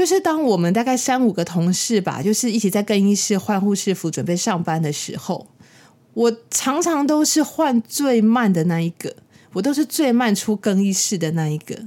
[0.00, 5.46] 就是当我们大概三五个同事吧，就是一起在更衣室换护士服准备上班的时候，
[6.14, 9.14] 我常常都是换最慢的那一个，
[9.52, 11.82] 我都是最慢出更衣室的那一个。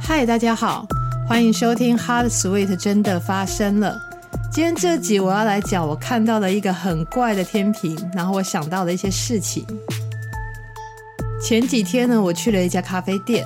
[0.00, 0.86] 嗨，大家好，
[1.28, 4.00] 欢迎收听《Hard Sweet》真的发生了。
[4.52, 9.66] 今天这集我要来讲我看到了一个很怪的天平，然后我想到了一些事情。
[11.44, 13.44] 前几天呢，我去了一家咖啡店。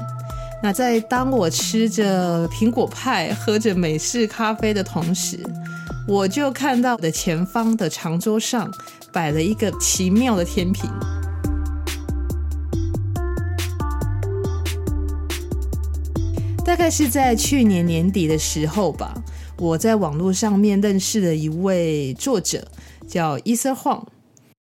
[0.62, 5.40] 那在当我吃着苹果派、喝着美式咖啡的同时，
[6.06, 8.72] 我就看到我的前方的长桌上
[9.12, 10.88] 摆了一个奇妙的天平。
[16.64, 19.12] 大概是在去年年底的时候吧，
[19.58, 22.64] 我在网络上面认识了一位作者，
[23.08, 24.04] 叫 Ethan Huang。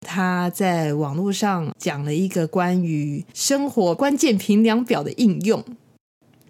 [0.09, 5.61] 他在网络上讲了一个关于生活关键评量表的应用，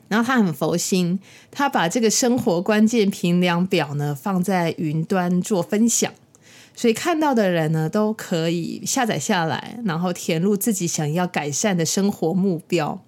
[0.08, 6.14] 然后他很佛心，他把这个生活关键评量表呢放在云端做分享，
[6.76, 13.02] 所以看到的人呢都可以下载下来，然后填入自己想要改善的生活目标。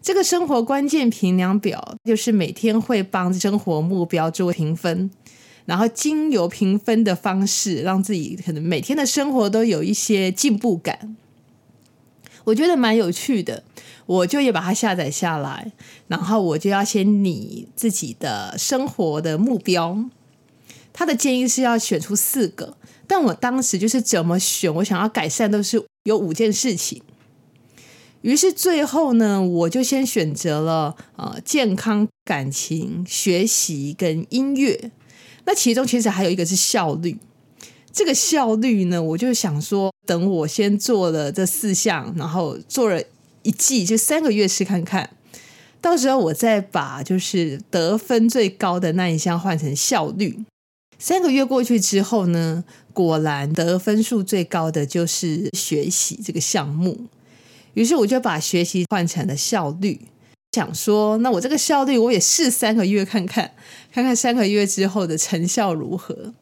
[0.00, 5.10] 这个生活关键评量表就是每天会帮生活目标做评分。
[5.66, 11.16] 然后经由评分的方式，让自己可能每天的生活都有一些进步感，
[12.44, 13.64] 我觉得蛮有趣的。
[14.06, 15.72] 我就也把它下载下来，
[16.08, 20.04] 然后我就要先拟自己的生活的目标。
[20.92, 27.00] 他的建议是要选出四个，但我当时就是怎么选，我想要改善都是有五件事情。
[28.20, 34.90] 于是最后呢，我就先选择了呃健康、感情、学习跟音乐。
[35.46, 37.18] 那其中其实还有一个是效率，
[37.92, 43.02] 这个效率呢，我就想说，等我先做了这四项，然后做了
[43.42, 45.10] 一季，就三个月试看看，
[45.80, 50.38] 到时候我再把就是得分最高的那一项换成效率。
[50.98, 57.06] 三个月过去之后呢，果然得分数最高的就是学习这个项目，
[57.74, 60.00] 于是我就把学习换成了效率。
[60.54, 63.50] 想说，那我这个效率我也试三个月看看，
[63.92, 66.32] 看看三个月之后的成效如何。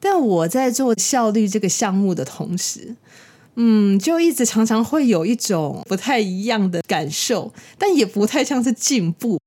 [0.00, 2.96] 但我在做效率这个项目的同时，
[3.54, 9.38] 嗯，就一直常常会有一种不太一样的感受，但也不太像是进步。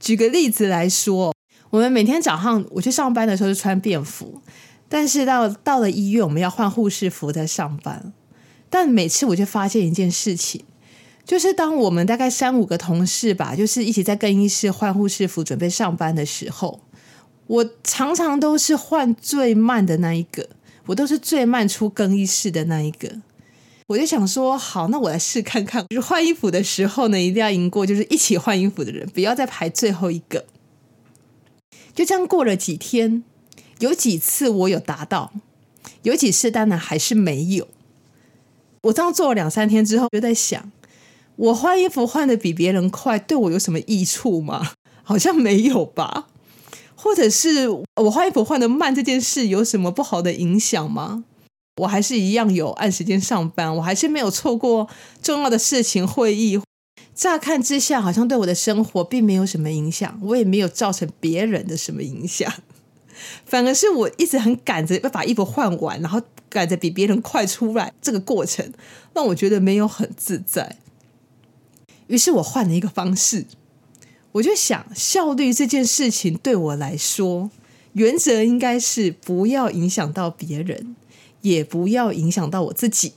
[0.00, 1.34] 举个例子来说，
[1.70, 4.40] 我们每天早上我去上班的时候就穿便服，
[4.88, 8.12] 但是到到了医院我们要换护士服在上班，
[8.70, 10.64] 但每次我就发现一件事情。
[11.26, 16.80] 就是当我们大概三五个同事吧，就是一起在更衣室换护士服准备上班的时候，
[17.48, 20.48] 我常常都是换最慢的那一个，
[20.86, 23.10] 我都是最慢出更衣室的那一个。
[23.88, 30.44] 我就想说，好，那我来试看看，就是换衣服的时候呢，一定要赢过就是一起换衣服的人，不要再排最后一个。
[31.92, 33.24] 就这样过了几天，
[33.80, 35.32] 有几次我有达到，
[36.02, 37.66] 有几次当然还是没有。
[38.82, 40.70] 我这样做了两三天之后，就在想。
[41.36, 44.72] 我换衣服换得比别人快，对我有什么益处吗？
[45.04, 46.28] 好像没有吧。
[46.94, 51.24] 或者是我换衣服换得慢这件事有什么不好的影响吗？
[51.82, 54.88] 我还是一样有按时间上班，我还是没有错过
[55.22, 56.58] 重要的事情会议。
[57.14, 62.50] 乍看之下，好像对我的生活并没有什么影响，我也没有造成别人的什么影响。
[63.44, 68.72] 反而是我一直很赶着要把衣服换完，然后赶着比别人快出来，这个过程
[69.14, 70.78] 让我觉得没有很自在。
[72.08, 73.46] 于是我换了一个方式，
[74.32, 77.50] 我就想效率这件事情对我来说，
[77.94, 80.94] 原则应该是不要影响到别人，
[81.40, 83.14] 也不要影响到我自己。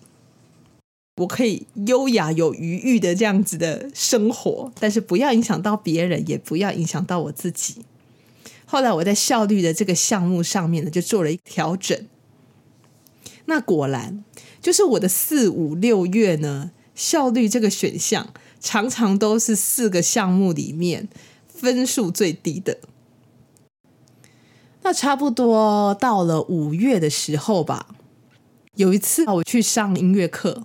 [1.18, 7.84] 我可以优雅有余裕的这样子的生活，但是不要影响到别人，也不要影响到我自己。
[8.66, 12.08] 后来我在效率的这个项目上面呢，就做了一调整。
[13.46, 14.24] 那果然
[14.62, 18.34] 就是我的四五六月呢，效率这个选项。
[18.60, 21.08] 常常都是四个项目里面
[21.48, 22.78] 分数最低的。
[24.82, 27.88] 那差不多到了五月的时候吧，
[28.76, 30.64] 有一次我去上音乐课，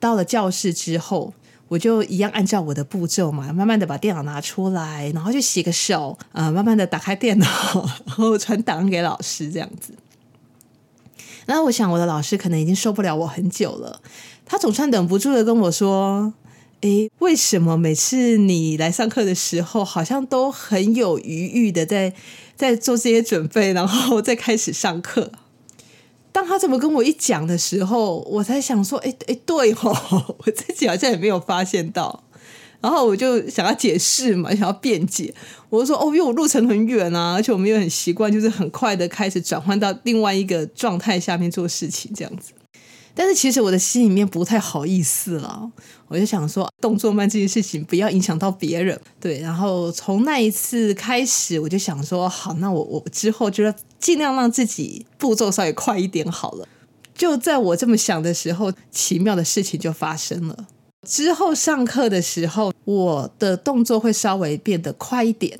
[0.00, 1.34] 到了教室之后，
[1.68, 7.46] 我就一样按照我的步骤嘛，慢慢的把电脑拿出来，然后就洗个手，呃，慢慢的打开电脑，
[8.06, 9.94] 然后传档给老师这样子。
[11.46, 14.00] 那我想我的老师可能已经受不了我很久了，
[14.46, 16.32] 他总算忍不住的跟我说。
[16.82, 22.12] 诶，为什么每次你来上课的时候，好像都很有余裕的在
[22.56, 25.30] 在做这些准备，然后再开始上课？
[26.32, 32.24] 当他这么跟我一讲的时候，我才想说，诶诶，对哦， 我自己好像也没有发现到。
[32.80, 35.32] 然后我就想要解释嘛，想要辩解，
[35.68, 42.52] 我就说哦，因为我路程很远啊，而且我们又很习惯，就是很快的开始转换到另外一个状态下面做事情这样子。
[43.14, 45.70] 但是其实我的心里面不太好意思了，
[46.12, 49.40] 我就想说动作慢这件事情不要影响到别人，对。
[49.40, 56.68] 然后从那一次开始，我就想说好，那我我之后就要尽量让自己步骤稍微快一点好了。
[57.14, 60.66] 就在我这么想的时候，奇妙的事情就发生了。
[61.08, 65.58] 之后上课的时候，我的动作会稍微变得快一点，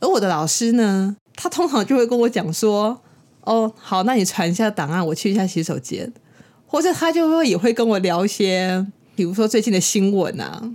[0.00, 3.00] 而我的老师呢，他通常就会跟我讲说
[3.42, 6.12] ：“哦，好，那你传一下档案，我去一下洗手间。”
[6.66, 8.84] 或者他就会也会跟我聊一些，
[9.14, 10.70] 比如说最近的新闻啊，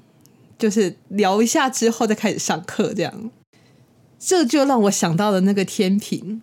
[0.58, 3.32] 就是聊一下之后再开始上课这样。
[4.18, 6.42] 这就让我想到了那个天平。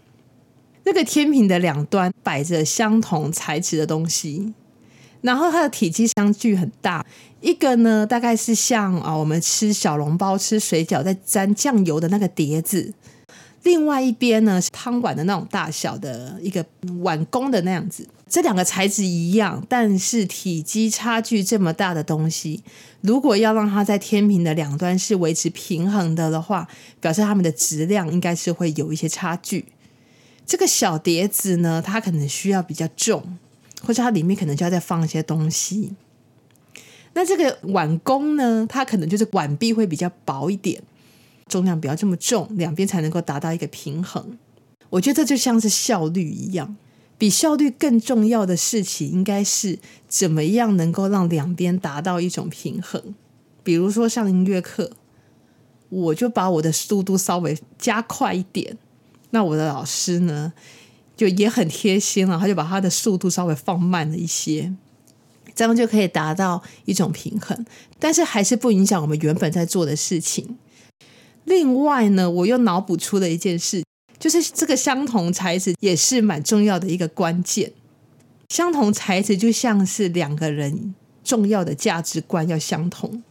[0.85, 4.55] 那个天平的两端摆着相同材质的东西，
[5.21, 7.05] 然后它的体积相距很大。
[7.41, 12.93] 一个呢，大概是像啊，我们吃小笼包、吃水饺在沾酱油的那个碟子；
[13.67, 16.65] 另外一边呢，是汤碗的那种大小的一个
[17.01, 18.09] 碗弓的那样子。
[18.29, 22.63] 这两个材质一样，但是体积差距这么大的东西，
[23.01, 26.69] 如果要让它在天平的两端是维持平衡的的话，
[27.01, 29.65] 表示它们的质量应该是会有一些差距。
[30.47, 33.37] 这个小碟子呢，它可能需要比较重，
[33.83, 35.93] 或者它里面可能就要再放一些东西。
[37.15, 40.81] 那这个碗弓呢，它可能就是碗壁会比较薄一点，
[41.49, 44.39] 重量不要这么重，两边才能够达到一个平衡。
[44.91, 46.77] 我觉得这就像是效率一样，
[47.19, 49.79] 比效率更重要的事情应该是
[50.09, 53.15] 怎么样能够让两边达到一种平衡。
[53.63, 54.93] 比如说上音乐课，
[55.89, 58.79] 我就把我的速度稍微加快一点。
[59.31, 60.53] 那我的老师呢，
[61.17, 64.73] 就也很贴心了，他就把他的速度稍微放慢了一些，
[65.55, 67.67] 这样就可以达到一种平衡，
[67.99, 70.57] 但是还是不影响我们原本在做的事情。
[71.47, 73.83] 另外呢，我又脑补出了一件事，
[74.19, 77.73] 就是这个相同材质也是蛮重要的一个关键。
[78.49, 80.95] 相同材质就像是两个人
[81.25, 83.23] 重要的价值观要相同。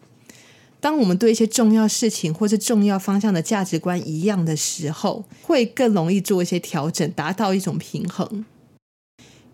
[0.79, 8.45] 当我们对一些重要事情或是重要方向的价值观一样的时候，会更容易做一些调整，达到一种平衡。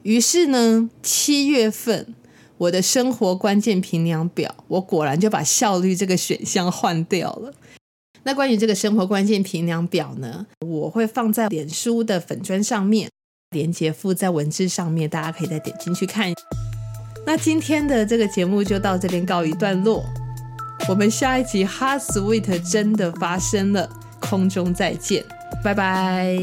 [0.04, 2.14] 于是呢，七月份
[2.58, 7.54] 我的生活关键评量表，我果然就把效率这个选项换掉了。
[8.24, 13.10] 那关于这个生活关键评量表呢，我会放在脸书的粉砖上面，
[13.50, 16.32] 连接附在文字上面，大家可以再点进去看。
[17.26, 20.04] 那今天的这个节目就到这边告一段落。
[20.90, 22.42] 我们下一集《Hot Sweet》
[22.72, 23.88] 真的发生了，
[24.20, 25.24] 空中再见，
[25.64, 26.36] 拜拜。